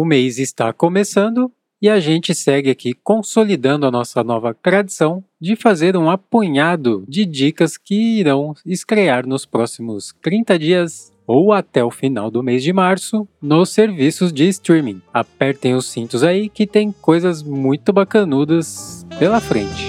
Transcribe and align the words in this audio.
O 0.00 0.04
mês 0.04 0.38
está 0.38 0.72
começando 0.72 1.50
e 1.82 1.88
a 1.88 1.98
gente 1.98 2.32
segue 2.32 2.70
aqui 2.70 2.94
consolidando 3.02 3.84
a 3.84 3.90
nossa 3.90 4.22
nova 4.22 4.54
tradição 4.54 5.24
de 5.40 5.56
fazer 5.56 5.96
um 5.96 6.08
apunhado 6.08 7.04
de 7.08 7.26
dicas 7.26 7.76
que 7.76 8.20
irão 8.20 8.54
estrear 8.64 9.26
nos 9.26 9.44
próximos 9.44 10.14
30 10.22 10.56
dias 10.56 11.12
ou 11.26 11.52
até 11.52 11.82
o 11.82 11.90
final 11.90 12.30
do 12.30 12.44
mês 12.44 12.62
de 12.62 12.72
março 12.72 13.26
nos 13.42 13.70
serviços 13.70 14.32
de 14.32 14.46
streaming. 14.46 15.02
Apertem 15.12 15.74
os 15.74 15.86
cintos 15.90 16.22
aí 16.22 16.48
que 16.48 16.64
tem 16.64 16.92
coisas 16.92 17.42
muito 17.42 17.92
bacanudas 17.92 19.04
pela 19.18 19.40
frente. 19.40 19.87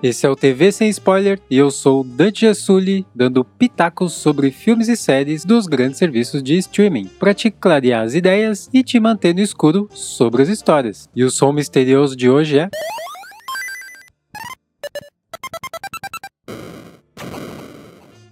Esse 0.00 0.26
é 0.26 0.30
o 0.30 0.36
TV 0.36 0.70
Sem 0.70 0.88
Spoiler 0.90 1.40
e 1.50 1.58
eu 1.58 1.72
sou 1.72 2.04
Dante 2.04 2.42
Jassuli, 2.42 3.04
dando 3.12 3.44
pitacos 3.44 4.12
sobre 4.12 4.52
filmes 4.52 4.86
e 4.86 4.96
séries 4.96 5.44
dos 5.44 5.66
grandes 5.66 5.98
serviços 5.98 6.40
de 6.40 6.56
streaming, 6.56 7.06
para 7.18 7.34
te 7.34 7.50
clarear 7.50 8.04
as 8.04 8.14
ideias 8.14 8.70
e 8.72 8.84
te 8.84 9.00
manter 9.00 9.34
no 9.34 9.40
escuro 9.40 9.88
sobre 9.92 10.42
as 10.42 10.48
histórias. 10.48 11.08
E 11.16 11.24
o 11.24 11.30
som 11.32 11.50
misterioso 11.50 12.14
de 12.14 12.30
hoje 12.30 12.60
é. 12.60 12.70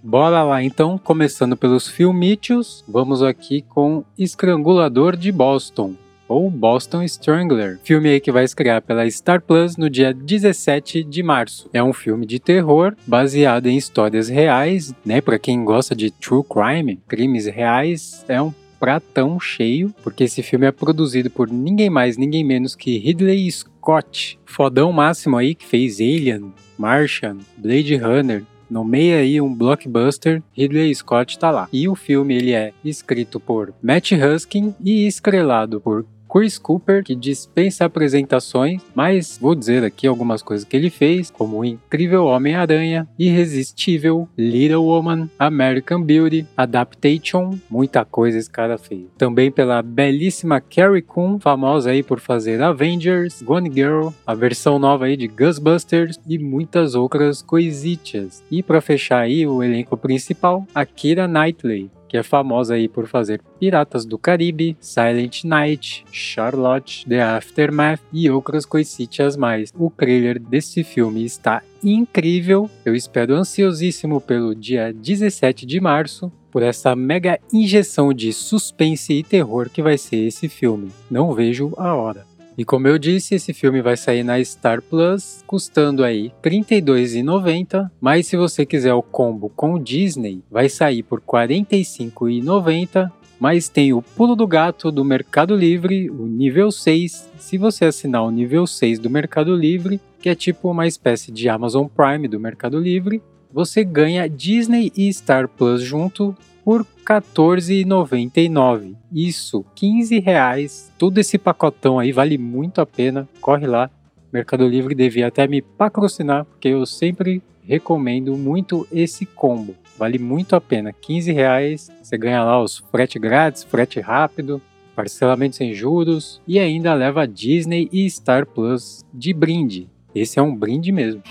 Bora 0.01 0.43
lá 0.43 0.63
então, 0.63 0.97
começando 0.97 1.57
pelos 1.57 1.85
filmítios, 1.85 2.81
vamos 2.87 3.21
aqui 3.21 3.61
com 3.61 4.05
Estrangulador 4.17 5.17
de 5.17 5.33
Boston, 5.33 5.95
ou 6.27 6.49
Boston 6.49 7.03
Strangler, 7.03 7.79
filme 7.83 8.09
aí 8.09 8.19
que 8.19 8.31
vai 8.31 8.43
estrear 8.43 8.81
pela 8.81 9.09
Star 9.09 9.41
Plus 9.41 9.77
no 9.77 9.89
dia 9.89 10.13
17 10.13 11.03
de 11.03 11.23
março. 11.23 11.69
É 11.73 11.83
um 11.83 11.93
filme 11.93 12.25
de 12.25 12.39
terror 12.39 12.95
baseado 13.05 13.67
em 13.67 13.77
histórias 13.77 14.29
reais, 14.29 14.93
né? 15.05 15.21
Para 15.21 15.39
quem 15.39 15.63
gosta 15.63 15.95
de 15.95 16.11
true 16.11 16.43
crime, 16.43 16.99
crimes 17.07 17.45
reais, 17.45 18.25
é 18.27 18.41
um 18.41 18.53
pratão 18.79 19.39
cheio, 19.39 19.93
porque 20.03 20.25
esse 20.25 20.43
filme 20.43 20.67
é 20.67 20.71
produzido 20.71 21.29
por 21.29 21.49
ninguém 21.49 21.89
mais, 21.89 22.17
ninguém 22.17 22.43
menos 22.43 22.75
que 22.75 22.97
Ridley 22.97 23.49
Scott, 23.51 24.39
fodão 24.45 24.91
máximo 24.91 25.37
aí 25.37 25.55
que 25.55 25.65
fez 25.65 25.99
Alien, 25.99 26.53
Martian, 26.77 27.37
Blade 27.57 27.95
Runner, 27.95 28.43
nomeia 28.69 29.17
aí 29.17 29.41
um 29.41 29.53
blockbuster, 29.53 30.43
Ridley 30.53 30.93
Scott 30.93 31.39
tá 31.39 31.49
lá. 31.49 31.67
E 31.71 31.87
o 31.87 31.95
filme 31.95 32.35
ele 32.35 32.53
é 32.53 32.73
escrito 32.83 33.39
por 33.39 33.73
Matt 33.81 34.11
Huskin 34.11 34.75
e 34.83 35.07
estrelado 35.07 35.81
por 35.81 36.05
Chris 36.31 36.57
Cooper, 36.57 37.03
que 37.03 37.15
dispensa 37.15 37.85
apresentações, 37.85 38.81
mas 38.93 39.37
vou 39.41 39.55
dizer 39.55 39.83
aqui 39.83 40.07
algumas 40.07 40.41
coisas 40.41 40.67
que 40.67 40.75
ele 40.75 40.89
fez, 40.89 41.29
como 41.31 41.59
o 41.59 41.65
incrível 41.65 42.25
Homem-Aranha, 42.25 43.07
Irresistível, 43.17 44.27
Little 44.37 44.85
Woman, 44.85 45.29
American 45.39 46.01
Beauty, 46.01 46.45
Adaptation, 46.55 47.57
muita 47.69 48.03
coisa 48.05 48.37
esse 48.37 48.49
cara 48.49 48.77
fez. 48.77 49.05
Também 49.17 49.51
pela 49.51 49.81
belíssima 49.81 50.61
Carrie 50.61 51.01
Coon, 51.01 51.39
famosa 51.39 51.91
aí 51.91 52.03
por 52.03 52.19
fazer 52.19 52.61
Avengers, 52.61 53.41
Gone 53.41 53.71
Girl, 53.73 54.09
a 54.25 54.33
versão 54.33 54.79
nova 54.79 55.05
aí 55.05 55.17
de 55.17 55.27
Ghostbusters 55.27 56.19
e 56.27 56.37
muitas 56.37 56.95
outras 56.95 57.41
coisitas. 57.41 58.43
E 58.51 58.61
para 58.61 58.81
fechar 58.81 59.19
aí 59.19 59.47
o 59.47 59.63
elenco 59.63 59.95
principal, 59.97 60.65
Akira 60.73 61.27
Knightley, 61.27 61.89
que 62.07 62.17
é 62.17 62.23
famosa 62.23 62.75
aí 62.75 62.87
por 62.87 63.07
fazer 63.07 63.41
Piratas 63.59 64.05
do 64.05 64.17
Caribe, 64.17 64.77
Silent 64.79 65.43
Night, 65.43 66.05
Charlotte, 66.11 67.05
The 67.07 67.21
Aftermath 67.21 68.01
e 68.11 68.29
outras 68.29 68.65
coisitas 68.65 69.35
mais. 69.35 69.73
O 69.77 69.89
trailer 69.89 70.39
desse 70.39 70.83
filme 70.83 71.25
está 71.25 71.61
incrível. 71.83 72.69
Eu 72.85 72.95
espero 72.95 73.35
ansiosíssimo 73.35 74.19
pelo 74.21 74.53
dia 74.53 74.93
17 74.93 75.65
de 75.65 75.79
março 75.79 76.31
por 76.51 76.63
essa 76.63 76.95
mega 76.95 77.39
injeção 77.53 78.13
de 78.13 78.33
suspense 78.33 79.13
e 79.13 79.23
terror 79.23 79.69
que 79.69 79.81
vai 79.81 79.97
ser 79.97 80.27
esse 80.27 80.49
filme. 80.49 80.89
Não 81.09 81.33
vejo 81.33 81.73
a 81.77 81.93
hora. 81.93 82.26
E 82.57 82.65
como 82.65 82.87
eu 82.87 82.97
disse, 82.97 83.35
esse 83.35 83.53
filme 83.53 83.83
vai 83.83 83.95
sair 83.95 84.23
na 84.23 84.43
Star 84.43 84.81
Plus, 84.81 85.43
custando 85.45 86.03
aí 86.03 86.31
R$ 86.43 86.49
32,90, 86.49 87.91
mas 88.01 88.25
se 88.25 88.35
você 88.35 88.65
quiser 88.65 88.95
o 88.95 89.03
combo 89.03 89.47
com 89.49 89.79
Disney, 89.79 90.41
vai 90.49 90.67
sair 90.67 91.03
por 91.03 91.19
R$ 91.19 91.47
45,90, 91.47 93.11
mas 93.39 93.69
tem 93.69 93.93
o 93.93 94.01
Pulo 94.01 94.35
do 94.35 94.47
Gato 94.47 94.91
do 94.91 95.05
Mercado 95.05 95.55
Livre, 95.55 96.09
o 96.09 96.25
nível 96.25 96.71
6. 96.71 97.29
Se 97.37 97.59
você 97.59 97.85
assinar 97.85 98.23
o 98.23 98.31
nível 98.31 98.65
6 98.65 98.97
do 98.97 99.09
Mercado 99.09 99.55
Livre, 99.55 100.01
que 100.19 100.27
é 100.27 100.33
tipo 100.33 100.71
uma 100.71 100.87
espécie 100.87 101.31
de 101.31 101.47
Amazon 101.47 101.85
Prime 101.85 102.27
do 102.27 102.39
Mercado 102.39 102.79
Livre, 102.79 103.21
você 103.53 103.83
ganha 103.83 104.27
Disney 104.27 104.91
e 104.97 105.13
Star 105.13 105.47
Plus 105.47 105.81
junto 105.81 106.35
por 106.67 106.81
R$14,99. 106.81 108.97
Isso, 109.09 109.63
15 109.73 110.19
reais. 110.19 110.91
Todo 110.97 111.17
esse 111.17 111.37
pacotão 111.37 111.97
aí 111.97 112.11
vale 112.11 112.37
muito 112.37 112.81
a 112.81 112.85
pena. 112.85 113.25
Corre 113.39 113.65
lá. 113.65 113.89
Mercado 114.33 114.67
Livre 114.67 114.93
devia 114.93 115.27
até 115.27 115.47
me 115.47 115.61
patrocinar, 115.61 116.43
porque 116.43 116.67
eu 116.67 116.85
sempre 116.85 117.41
recomendo 117.63 118.35
muito 118.35 118.85
esse 118.91 119.25
combo. 119.25 119.75
Vale 119.97 120.19
muito 120.19 120.57
a 120.57 120.61
pena. 120.61 120.91
15 120.91 121.31
reais, 121.31 121.89
você 122.03 122.17
ganha 122.17 122.43
lá 122.43 122.61
os 122.61 122.79
frete 122.91 123.17
grátis, 123.17 123.63
frete 123.63 124.01
rápido, 124.01 124.61
parcelamento 124.93 125.55
sem 125.55 125.73
juros 125.73 126.41
e 126.45 126.59
ainda 126.59 126.93
leva 126.93 127.25
Disney 127.25 127.87
e 127.93 128.09
Star 128.09 128.45
Plus 128.45 129.05
de 129.13 129.31
brinde. 129.31 129.87
Esse 130.13 130.37
é 130.37 130.41
um 130.41 130.53
brinde 130.53 130.91
mesmo. 130.91 131.23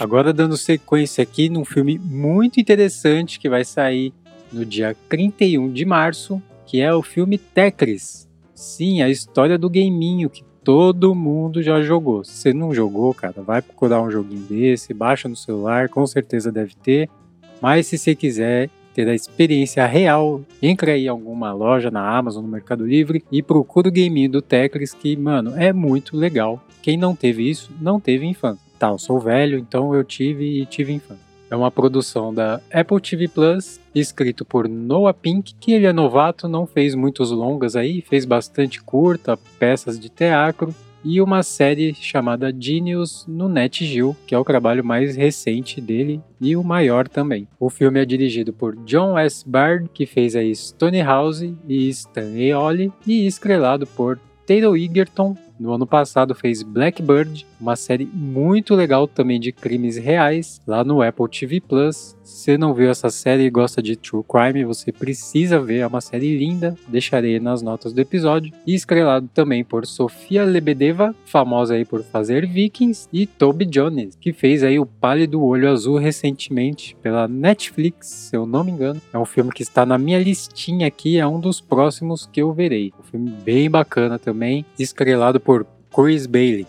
Agora 0.00 0.32
dando 0.32 0.56
sequência 0.56 1.20
aqui 1.20 1.50
num 1.50 1.62
filme 1.62 1.98
muito 1.98 2.58
interessante 2.58 3.38
que 3.38 3.50
vai 3.50 3.66
sair 3.66 4.14
no 4.50 4.64
dia 4.64 4.96
31 5.10 5.70
de 5.70 5.84
março, 5.84 6.42
que 6.64 6.80
é 6.80 6.90
o 6.94 7.02
filme 7.02 7.36
Tetris. 7.36 8.26
Sim, 8.54 9.02
a 9.02 9.10
história 9.10 9.58
do 9.58 9.68
gaminho 9.68 10.30
que 10.30 10.42
todo 10.64 11.14
mundo 11.14 11.62
já 11.62 11.82
jogou. 11.82 12.24
Se 12.24 12.32
você 12.32 12.54
não 12.54 12.72
jogou, 12.72 13.12
cara, 13.12 13.42
vai 13.42 13.60
procurar 13.60 14.00
um 14.00 14.10
joguinho 14.10 14.46
desse, 14.48 14.94
baixa 14.94 15.28
no 15.28 15.36
celular, 15.36 15.90
com 15.90 16.06
certeza 16.06 16.50
deve 16.50 16.74
ter. 16.76 17.10
Mas 17.60 17.86
se 17.86 17.98
você 17.98 18.14
quiser 18.14 18.70
ter 18.94 19.06
a 19.06 19.14
experiência 19.14 19.84
real, 19.84 20.40
entra 20.62 20.92
aí 20.92 21.04
em 21.04 21.08
alguma 21.08 21.52
loja 21.52 21.90
na 21.90 22.16
Amazon, 22.16 22.42
no 22.42 22.50
Mercado 22.50 22.86
Livre 22.86 23.22
e 23.30 23.42
procura 23.42 23.90
o 23.90 23.92
gaminho 23.92 24.30
do 24.30 24.40
Tetris 24.40 24.94
que, 24.94 25.14
mano, 25.14 25.52
é 25.58 25.74
muito 25.74 26.16
legal. 26.16 26.64
Quem 26.80 26.96
não 26.96 27.14
teve 27.14 27.50
isso, 27.50 27.70
não 27.78 28.00
teve 28.00 28.24
infância. 28.24 28.69
Eu 28.88 28.98
sou 28.98 29.18
velho, 29.18 29.58
então 29.58 29.94
eu 29.94 30.02
tive 30.02 30.62
e 30.62 30.66
tive 30.66 30.92
infância. 30.92 31.30
É 31.50 31.56
uma 31.56 31.70
produção 31.70 32.32
da 32.32 32.60
Apple 32.72 33.00
TV 33.00 33.26
Plus, 33.26 33.80
escrito 33.92 34.44
por 34.44 34.68
Noah 34.68 35.12
Pink, 35.12 35.54
que 35.58 35.72
ele 35.72 35.86
é 35.86 35.92
novato, 35.92 36.48
não 36.48 36.64
fez 36.64 36.94
muitos 36.94 37.32
longas 37.32 37.74
aí, 37.74 38.00
fez 38.00 38.24
bastante 38.24 38.80
curta, 38.80 39.36
peças 39.58 39.98
de 39.98 40.08
teatro 40.08 40.72
e 41.04 41.20
uma 41.20 41.42
série 41.42 41.94
chamada 41.94 42.54
Genius 42.56 43.24
no 43.26 43.48
NetGeo, 43.48 44.16
que 44.26 44.34
é 44.34 44.38
o 44.38 44.44
trabalho 44.44 44.84
mais 44.84 45.16
recente 45.16 45.80
dele 45.80 46.20
e 46.40 46.54
o 46.54 46.62
maior 46.62 47.08
também. 47.08 47.48
O 47.58 47.68
filme 47.68 48.00
é 48.00 48.04
dirigido 48.04 48.52
por 48.52 48.76
John 48.84 49.18
S. 49.18 49.48
Bard, 49.48 49.88
que 49.92 50.06
fez 50.06 50.36
aí 50.36 50.54
Stone 50.54 51.02
House 51.02 51.42
e 51.66 51.88
Stanley 51.88 52.52
Ollie, 52.54 52.92
e 53.06 53.26
estrelado 53.26 53.86
por 53.86 54.20
Taylor 54.46 54.76
Egerton, 54.76 55.36
no 55.58 55.72
ano 55.72 55.86
passado 55.86 56.34
fez 56.34 56.62
Blackbird, 56.62 57.46
uma 57.60 57.76
série 57.76 58.08
muito 58.12 58.74
legal 58.74 59.06
também 59.06 59.38
de 59.38 59.52
crimes 59.52 59.96
reais, 59.96 60.60
lá 60.66 60.82
no 60.82 61.02
Apple 61.02 61.28
TV 61.28 61.60
Plus. 61.60 62.16
Se 62.22 62.44
você 62.44 62.58
não 62.58 62.72
viu 62.72 62.90
essa 62.90 63.10
série 63.10 63.44
e 63.44 63.50
gosta 63.50 63.82
de 63.82 63.96
True 63.96 64.24
Crime, 64.24 64.64
você 64.64 64.92
precisa 64.92 65.60
ver, 65.60 65.78
é 65.78 65.86
uma 65.86 66.00
série 66.00 66.38
linda, 66.38 66.74
deixarei 66.88 67.38
nas 67.38 67.60
notas 67.60 67.92
do 67.92 68.00
episódio. 68.00 68.52
E 68.66 68.74
estrelado 68.74 69.28
também 69.34 69.62
por 69.64 69.86
Sofia 69.86 70.44
Lebedeva, 70.44 71.14
famosa 71.24 71.74
aí 71.74 71.84
por 71.84 72.02
fazer 72.02 72.46
Vikings, 72.46 73.08
e 73.12 73.26
Toby 73.26 73.66
Jones, 73.66 74.16
que 74.20 74.32
fez 74.32 74.62
aí 74.62 74.78
o 74.78 74.86
Pálido 74.86 75.42
Olho 75.42 75.70
Azul 75.70 75.98
recentemente 75.98 76.96
pela 77.02 77.28
Netflix, 77.28 78.06
se 78.06 78.36
eu 78.36 78.46
não 78.46 78.64
me 78.64 78.72
engano. 78.72 79.00
É 79.12 79.18
um 79.18 79.24
filme 79.24 79.50
que 79.50 79.62
está 79.62 79.84
na 79.84 79.98
minha 79.98 80.18
listinha 80.18 80.86
aqui, 80.86 81.18
é 81.18 81.26
um 81.26 81.40
dos 81.40 81.60
próximos 81.60 82.26
que 82.26 82.40
eu 82.40 82.52
verei. 82.52 82.92
Um 82.98 83.02
filme 83.02 83.30
bem 83.44 83.68
bacana 83.68 84.18
também, 84.18 84.64
estrelado 84.78 85.40
por 85.40 85.66
Chris 85.94 86.26
Bailey. 86.26 86.66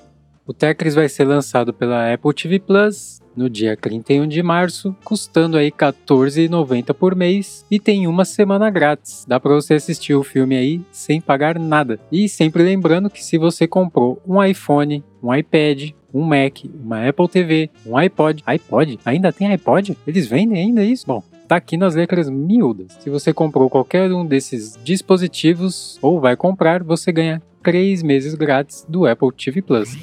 O 0.51 0.53
Tetris 0.53 0.95
vai 0.95 1.07
ser 1.07 1.23
lançado 1.23 1.71
pela 1.71 2.13
Apple 2.13 2.33
TV 2.33 2.59
Plus 2.59 3.21
no 3.33 3.49
dia 3.49 3.77
31 3.77 4.27
de 4.27 4.43
março, 4.43 4.93
custando 5.01 5.55
aí 5.55 5.67
R$14,90 5.67 6.93
por 6.93 7.15
mês 7.15 7.65
e 7.71 7.79
tem 7.79 8.05
uma 8.05 8.25
semana 8.25 8.69
grátis. 8.69 9.23
Dá 9.25 9.39
para 9.39 9.53
você 9.53 9.75
assistir 9.75 10.13
o 10.13 10.25
filme 10.25 10.57
aí 10.57 10.81
sem 10.91 11.21
pagar 11.21 11.57
nada. 11.57 12.01
E 12.11 12.27
sempre 12.27 12.63
lembrando 12.63 13.09
que 13.09 13.23
se 13.23 13.37
você 13.37 13.65
comprou 13.65 14.21
um 14.27 14.43
iPhone, 14.43 15.01
um 15.23 15.33
iPad, 15.33 15.91
um 16.13 16.21
Mac, 16.21 16.65
uma 16.83 17.07
Apple 17.07 17.29
TV, 17.29 17.69
um 17.85 17.95
iPod, 17.95 18.43
iPod, 18.45 18.99
ainda 19.05 19.31
tem 19.31 19.47
iPod? 19.47 19.97
Eles 20.05 20.27
vendem 20.27 20.61
ainda 20.61 20.83
isso? 20.83 21.07
Bom, 21.07 21.23
tá 21.47 21.55
aqui 21.55 21.77
nas 21.77 21.95
letras 21.95 22.29
miúdas. 22.29 22.97
Se 22.99 23.09
você 23.09 23.33
comprou 23.33 23.69
qualquer 23.69 24.11
um 24.11 24.25
desses 24.25 24.77
dispositivos 24.83 25.97
ou 26.01 26.19
vai 26.19 26.35
comprar, 26.35 26.83
você 26.83 27.09
ganha 27.09 27.41
3 27.63 28.03
meses 28.03 28.35
grátis 28.35 28.85
do 28.89 29.07
Apple 29.07 29.31
TV 29.31 29.61
Plus. 29.61 29.95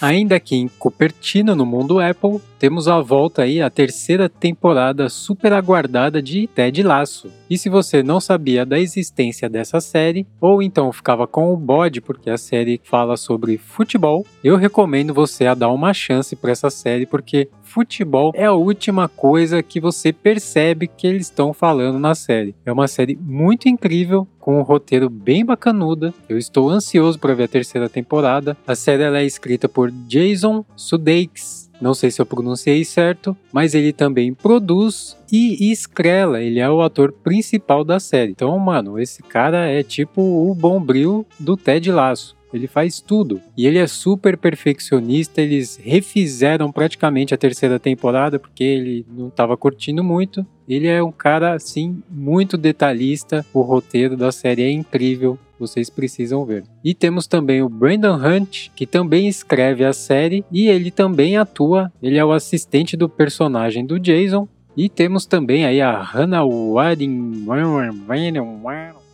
Ainda 0.00 0.36
aqui 0.36 0.56
em 0.56 0.68
Cupertino, 0.68 1.54
no 1.54 1.64
mundo 1.64 2.00
Apple, 2.00 2.40
temos 2.64 2.88
a 2.88 2.98
volta 2.98 3.42
aí, 3.42 3.60
a 3.60 3.68
terceira 3.68 4.26
temporada 4.26 5.10
super 5.10 5.52
aguardada 5.52 6.22
de 6.22 6.46
Ted 6.46 6.82
Laço. 6.82 7.30
E 7.50 7.58
se 7.58 7.68
você 7.68 8.02
não 8.02 8.18
sabia 8.20 8.64
da 8.64 8.80
existência 8.80 9.50
dessa 9.50 9.82
série, 9.82 10.26
ou 10.40 10.62
então 10.62 10.90
ficava 10.90 11.26
com 11.26 11.52
o 11.52 11.58
bode 11.58 12.00
porque 12.00 12.30
a 12.30 12.38
série 12.38 12.80
fala 12.82 13.18
sobre 13.18 13.58
futebol, 13.58 14.24
eu 14.42 14.56
recomendo 14.56 15.12
você 15.12 15.44
a 15.44 15.52
dar 15.52 15.68
uma 15.68 15.92
chance 15.92 16.34
para 16.34 16.52
essa 16.52 16.70
série 16.70 17.04
porque 17.04 17.50
futebol 17.62 18.32
é 18.34 18.46
a 18.46 18.52
última 18.54 19.08
coisa 19.08 19.62
que 19.62 19.78
você 19.78 20.10
percebe 20.10 20.86
que 20.86 21.06
eles 21.06 21.26
estão 21.26 21.52
falando 21.52 21.98
na 21.98 22.14
série. 22.14 22.54
É 22.64 22.72
uma 22.72 22.88
série 22.88 23.18
muito 23.20 23.68
incrível, 23.68 24.26
com 24.38 24.58
um 24.58 24.62
roteiro 24.62 25.10
bem 25.10 25.44
bacanuda. 25.44 26.14
Eu 26.28 26.38
estou 26.38 26.70
ansioso 26.70 27.18
para 27.18 27.34
ver 27.34 27.44
a 27.44 27.48
terceira 27.48 27.88
temporada. 27.88 28.56
A 28.66 28.74
série 28.74 29.02
é 29.02 29.24
escrita 29.24 29.68
por 29.68 29.90
Jason 29.90 30.64
Sudeikis. 30.76 31.70
Não 31.80 31.94
sei 31.94 32.10
se 32.10 32.20
eu 32.20 32.26
pronunciei 32.26 32.84
certo, 32.84 33.36
mas 33.52 33.74
ele 33.74 33.92
também 33.92 34.32
produz 34.32 35.16
e 35.30 35.70
escrela. 35.70 36.40
Ele 36.40 36.60
é 36.60 36.70
o 36.70 36.82
ator 36.82 37.12
principal 37.12 37.84
da 37.84 37.98
série. 37.98 38.32
Então, 38.32 38.56
mano, 38.58 38.98
esse 38.98 39.22
cara 39.22 39.68
é 39.68 39.82
tipo 39.82 40.22
o 40.22 40.54
Bombril 40.54 41.26
do 41.38 41.56
Ted 41.56 41.90
Lasso. 41.90 42.36
Ele 42.54 42.68
faz 42.68 43.00
tudo. 43.00 43.40
E 43.56 43.66
ele 43.66 43.78
é 43.78 43.86
super 43.86 44.38
perfeccionista. 44.38 45.42
Eles 45.42 45.76
refizeram 45.82 46.70
praticamente 46.70 47.34
a 47.34 47.36
terceira 47.36 47.80
temporada 47.80 48.38
porque 48.38 48.62
ele 48.62 49.06
não 49.10 49.26
estava 49.28 49.56
curtindo 49.56 50.04
muito. 50.04 50.46
Ele 50.68 50.86
é 50.86 51.02
um 51.02 51.10
cara, 51.10 51.54
assim, 51.54 52.00
muito 52.08 52.56
detalhista. 52.56 53.44
O 53.52 53.60
roteiro 53.60 54.16
da 54.16 54.30
série 54.30 54.62
é 54.62 54.70
incrível. 54.70 55.36
Vocês 55.58 55.90
precisam 55.90 56.44
ver. 56.44 56.64
E 56.84 56.94
temos 56.94 57.26
também 57.26 57.62
o 57.62 57.68
Brandon 57.68 58.16
Hunt, 58.16 58.68
que 58.74 58.86
também 58.86 59.28
escreve 59.28 59.84
a 59.84 59.92
série 59.92 60.44
e 60.50 60.68
ele 60.68 60.90
também 60.90 61.36
atua. 61.36 61.92
Ele 62.02 62.18
é 62.18 62.24
o 62.24 62.32
assistente 62.32 62.96
do 62.96 63.08
personagem 63.08 63.84
do 63.84 63.98
Jason. 63.98 64.48
E 64.76 64.88
temos 64.88 65.26
também 65.26 65.64
aí 65.64 65.80
a 65.80 66.02
Hannah 66.02 66.44
Waddingham, 66.44 67.46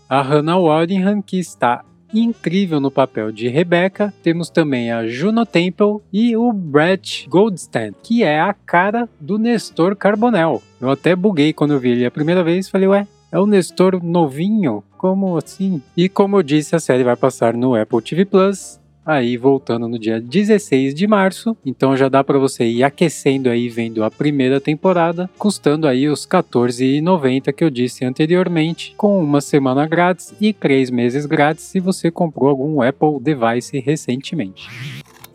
a 0.08 0.22
Hannah 0.22 0.58
Waddingham 0.58 1.20
que 1.20 1.38
está 1.38 1.84
incrível 2.12 2.80
no 2.80 2.90
papel 2.90 3.30
de 3.30 3.48
Rebecca. 3.48 4.12
Temos 4.22 4.50
também 4.50 4.90
a 4.90 5.06
Juno 5.06 5.46
Temple 5.46 5.98
e 6.12 6.36
o 6.36 6.52
Brett 6.52 7.28
Goldstein, 7.28 7.94
que 8.02 8.22
é 8.22 8.40
a 8.40 8.52
cara 8.52 9.08
do 9.20 9.38
Nestor 9.38 9.94
Carbonell. 9.96 10.62
Eu 10.80 10.90
até 10.90 11.14
buguei 11.14 11.52
quando 11.52 11.74
eu 11.74 11.78
vi 11.78 11.90
ele 11.90 12.06
a 12.06 12.10
primeira 12.10 12.42
vez, 12.42 12.68
falei, 12.68 12.88
ué, 12.88 13.06
é 13.30 13.38
o 13.38 13.46
Nestor 13.46 14.02
novinho? 14.02 14.82
Como 14.98 15.36
assim? 15.36 15.80
E 15.96 16.08
como 16.08 16.36
eu 16.36 16.42
disse, 16.42 16.74
a 16.74 16.80
série 16.80 17.04
vai 17.04 17.16
passar 17.16 17.54
no 17.54 17.74
Apple 17.74 18.02
TV 18.02 18.24
Plus 18.24 18.79
aí 19.04 19.36
voltando 19.36 19.88
no 19.88 19.98
dia 19.98 20.20
16 20.20 20.94
de 20.94 21.06
março. 21.06 21.56
Então 21.64 21.96
já 21.96 22.08
dá 22.08 22.22
para 22.22 22.38
você 22.38 22.64
ir 22.64 22.84
aquecendo 22.84 23.48
aí 23.48 23.68
vendo 23.68 24.04
a 24.04 24.10
primeira 24.10 24.60
temporada, 24.60 25.28
custando 25.38 25.86
aí 25.86 26.08
os 26.08 26.26
14,90 26.26 27.52
que 27.52 27.64
eu 27.64 27.70
disse 27.70 28.04
anteriormente, 28.04 28.94
com 28.96 29.22
uma 29.22 29.40
semana 29.40 29.86
grátis 29.86 30.34
e 30.40 30.52
três 30.52 30.90
meses 30.90 31.26
grátis 31.26 31.64
se 31.64 31.80
você 31.80 32.10
comprou 32.10 32.50
algum 32.50 32.82
Apple 32.82 33.20
device 33.20 33.78
recentemente. 33.78 34.68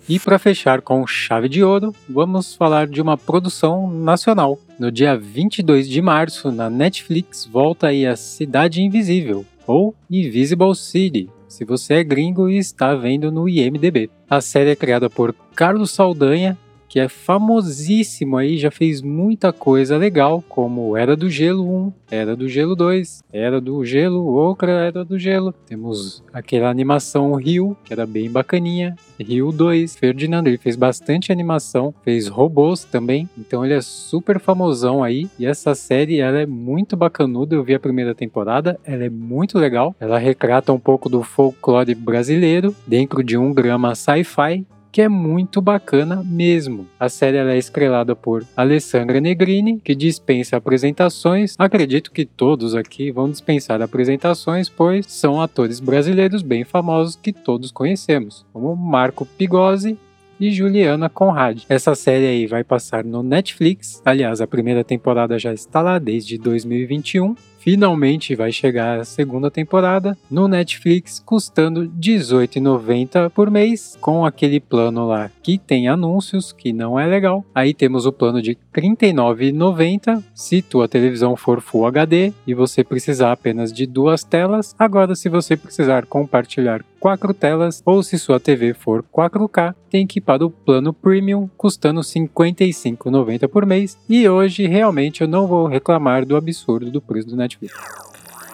E 0.07 0.19
para 0.19 0.37
fechar 0.37 0.81
com 0.81 1.07
chave 1.07 1.49
de 1.49 1.63
ouro, 1.63 1.91
vamos 2.07 2.53
falar 2.53 2.85
de 2.85 3.01
uma 3.01 3.17
produção 3.17 3.89
nacional. 3.89 4.59
No 4.77 4.91
dia 4.91 5.17
22 5.17 5.89
de 5.89 5.99
março, 5.99 6.51
na 6.51 6.69
Netflix, 6.69 7.43
volta 7.43 7.87
aí 7.87 8.05
a 8.05 8.15
Cidade 8.15 8.83
Invisível, 8.83 9.43
ou 9.65 9.95
Invisible 10.07 10.75
City, 10.75 11.27
se 11.47 11.65
você 11.65 11.95
é 11.95 12.03
gringo 12.03 12.49
e 12.49 12.57
está 12.57 12.95
vendo 12.95 13.31
no 13.31 13.47
IMDB. 13.47 14.09
A 14.29 14.41
série 14.41 14.71
é 14.71 14.75
criada 14.75 15.09
por 15.09 15.35
Carlos 15.55 15.91
Saldanha 15.91 16.57
que 16.95 16.99
é 17.01 17.09
famosíssimo 17.09 18.37
aí, 18.37 18.57
já 18.57 18.71
fez 18.71 19.01
muita 19.01 19.51
coisa 19.51 19.97
legal, 19.97 20.41
como 20.47 20.95
Era 20.95 21.13
do 21.13 21.29
Gelo 21.29 21.69
1, 21.69 21.93
Era 22.09 22.37
do 22.37 22.47
Gelo 22.47 22.73
2, 22.73 23.21
Era 23.33 23.59
do 23.59 23.83
Gelo, 23.83 24.25
outra 24.27 24.71
Era 24.71 25.03
do 25.03 25.19
Gelo. 25.19 25.53
Temos 25.67 26.23
aquela 26.31 26.69
animação 26.69 27.33
Rio, 27.33 27.75
que 27.83 27.91
era 27.91 28.05
bem 28.05 28.31
bacaninha. 28.31 28.95
Rio 29.19 29.51
2, 29.51 29.97
Ferdinando, 29.97 30.47
ele 30.47 30.57
fez 30.57 30.77
bastante 30.77 31.33
animação, 31.33 31.93
fez 32.01 32.29
robôs 32.29 32.85
também, 32.85 33.29
então 33.37 33.65
ele 33.65 33.73
é 33.73 33.81
super 33.81 34.39
famosão 34.39 35.03
aí. 35.03 35.29
E 35.37 35.45
essa 35.45 35.75
série, 35.75 36.21
ela 36.21 36.39
é 36.39 36.45
muito 36.45 36.95
bacanuda, 36.95 37.55
eu 37.55 37.63
vi 37.63 37.75
a 37.75 37.79
primeira 37.79 38.15
temporada, 38.15 38.79
ela 38.85 39.03
é 39.03 39.09
muito 39.09 39.59
legal. 39.59 39.93
Ela 39.99 40.17
retrata 40.17 40.71
um 40.71 40.79
pouco 40.79 41.09
do 41.09 41.23
folclore 41.23 41.93
brasileiro 41.93 42.73
dentro 42.87 43.21
de 43.21 43.37
um 43.37 43.51
drama 43.51 43.93
sci-fi 43.95 44.65
que 44.95 45.01
é 45.01 45.09
muito 45.09 45.61
bacana 45.61 46.23
mesmo. 46.23 46.87
A 46.97 47.09
série 47.09 47.35
é 47.35 47.57
estrelada 47.57 48.15
por 48.15 48.45
Alessandra 48.55 49.19
Negrini, 49.19 49.77
que 49.77 49.93
dispensa 49.93 50.55
apresentações. 50.55 51.53
Acredito 51.59 52.13
que 52.13 52.25
todos 52.25 52.73
aqui 52.73 53.11
vão 53.11 53.29
dispensar 53.29 53.81
apresentações, 53.81 54.69
pois 54.69 55.05
são 55.07 55.41
atores 55.41 55.81
brasileiros 55.81 56.41
bem 56.41 56.63
famosos 56.63 57.17
que 57.17 57.33
todos 57.33 57.73
conhecemos, 57.73 58.45
como 58.53 58.73
Marco 58.73 59.25
Pigozzi 59.25 59.97
e 60.39 60.49
Juliana 60.49 61.09
Conrad. 61.09 61.63
Essa 61.67 61.93
série 61.93 62.27
aí 62.27 62.47
vai 62.47 62.63
passar 62.63 63.03
no 63.03 63.21
Netflix. 63.21 64.01
Aliás, 64.05 64.39
a 64.39 64.47
primeira 64.47 64.81
temporada 64.81 65.37
já 65.37 65.53
está 65.53 65.81
lá 65.81 65.99
desde 65.99 66.37
2021 66.37 67.35
finalmente 67.65 68.35
vai 68.35 68.51
chegar 68.51 68.99
a 68.99 69.03
segunda 69.03 69.49
temporada 69.49 70.15
no 70.29 70.47
Netflix, 70.47 71.19
custando 71.25 71.81
R$18,90 71.81 73.31
por 73.31 73.49
mês, 73.49 73.97
com 73.99 74.23
aquele 74.23 74.59
plano 74.59 75.07
lá 75.07 75.31
que 75.41 75.57
tem 75.57 75.87
anúncios, 75.87 76.53
que 76.53 76.71
não 76.71 76.99
é 76.99 77.07
legal. 77.07 77.43
Aí 77.55 77.73
temos 77.73 78.05
o 78.05 78.11
plano 78.11 78.39
de 78.39 78.55
R$39,90 78.71 80.23
se 80.35 80.61
tua 80.61 80.87
televisão 80.87 81.35
for 81.35 81.59
Full 81.59 81.87
HD 81.87 82.33
e 82.45 82.53
você 82.53 82.83
precisar 82.83 83.31
apenas 83.31 83.73
de 83.73 83.87
duas 83.87 84.23
telas. 84.23 84.75
Agora, 84.77 85.15
se 85.15 85.27
você 85.27 85.57
precisar 85.57 86.05
compartilhar 86.05 86.85
quatro 86.99 87.33
telas 87.33 87.81
ou 87.85 88.01
se 88.01 88.17
sua 88.17 88.39
TV 88.39 88.73
for 88.73 89.03
4K, 89.03 89.75
tem 89.89 90.05
que 90.07 90.17
ir 90.19 90.21
para 90.21 90.45
o 90.45 90.49
plano 90.49 90.91
Premium, 90.91 91.47
custando 91.55 92.01
R$ 92.01 92.05
55,90 92.05 93.47
por 93.47 93.65
mês. 93.65 93.97
E 94.09 94.27
hoje 94.27 94.65
realmente 94.67 95.21
eu 95.21 95.27
não 95.27 95.47
vou 95.47 95.67
reclamar 95.67 96.25
do 96.25 96.35
absurdo 96.35 96.91
do 96.91 96.99
preço 96.99 97.27
do 97.29 97.35
Netflix 97.35 97.54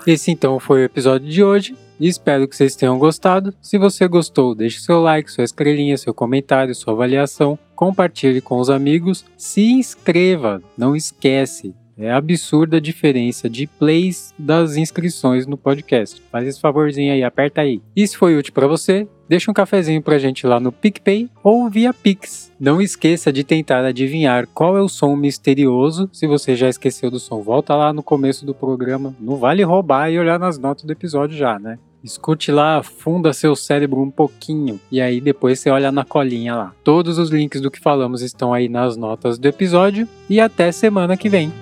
Esse 0.06 0.32
então 0.32 0.60
foi 0.60 0.82
o 0.82 0.86
episódio 0.86 1.30
de 1.30 1.44
hoje. 1.44 1.76
Espero 2.00 2.48
que 2.48 2.56
vocês 2.56 2.76
tenham 2.76 2.98
gostado. 2.98 3.54
Se 3.62 3.78
você 3.78 4.08
gostou, 4.08 4.56
deixe 4.56 4.80
seu 4.80 5.02
like, 5.02 5.32
sua 5.32 5.44
estrelinha, 5.44 5.96
seu 5.98 6.14
comentário, 6.14 6.74
sua 6.74 6.94
avaliação, 6.94 7.60
compartilhe 7.76 8.42
com 8.42 8.60
os 8.60 8.72
amigos, 8.72 9.24
se 9.38 9.62
inscreva, 9.62 10.62
não 10.76 10.96
esquece. 10.96 11.76
É 11.96 12.12
absurda 12.12 12.78
a 12.78 12.82
diferença 12.82 13.48
de 13.48 13.68
plays 13.68 14.34
das 14.40 14.76
inscrições 14.76 15.46
no 15.46 15.56
podcast. 15.56 16.20
Faz 16.32 16.48
esse 16.48 16.60
favorzinho 16.60 17.14
aí, 17.14 17.24
aperta 17.24 17.62
aí. 17.62 17.80
E 17.96 18.08
se 18.08 18.18
foi 18.18 18.36
útil 18.36 18.54
para 18.54 18.66
você, 18.66 19.08
deixa 19.32 19.50
um 19.50 19.54
cafezinho 19.54 20.02
pra 20.02 20.20
gente 20.20 20.46
lá 20.46 20.60
no 20.60 20.74
PicPay 20.74 21.30
ou 21.42 21.70
via 21.70 21.94
Pix. 21.94 22.52
Não 22.60 22.82
esqueça 22.82 23.32
de 23.32 23.46
tentar 23.46 23.86
adivinhar 23.86 24.46
qual 24.54 24.78
é 24.78 24.82
o 24.82 24.90
som 24.90 25.16
misterioso. 25.16 26.10
Se 26.12 26.28
você 26.28 26.54
já 26.54 26.68
esqueceu 26.68 27.10
do 27.10 27.18
som, 27.18 27.42
volta 27.42 27.74
lá 27.74 27.94
no 27.94 28.04
começo 28.04 28.46
do 28.46 28.54
programa. 28.54 29.16
Não 29.18 29.38
vale 29.38 29.64
roubar 29.64 30.12
e 30.12 30.20
olhar 30.20 30.38
nas 30.38 30.58
notas 30.58 30.84
do 30.84 30.92
episódio 30.92 31.38
já, 31.38 31.58
né? 31.58 31.80
Escute 32.04 32.52
lá, 32.52 32.80
afunda 32.80 33.32
seu 33.32 33.56
cérebro 33.56 34.02
um 34.02 34.12
pouquinho 34.12 34.82
e 34.92 35.00
aí 35.00 35.22
depois 35.22 35.62
você 35.62 35.70
olha 35.70 35.94
na 35.94 36.04
colinha 36.04 36.54
lá. 36.54 36.74
Todos 36.84 37.18
os 37.18 37.30
links 37.30 37.62
do 37.62 37.72
que 37.72 37.80
falamos 37.80 38.22
estão 38.22 38.54
aí 38.54 38.68
nas 38.68 38.98
notas 38.98 39.38
do 39.38 39.48
episódio 39.48 40.10
e 40.30 40.42
até 40.42 40.74
semana 40.74 41.16
que 41.16 41.30
vem. 41.30 41.54